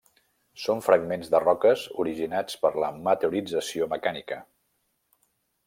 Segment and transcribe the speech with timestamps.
[0.61, 4.41] Són fragments de roques originats per la meteorització mecànica.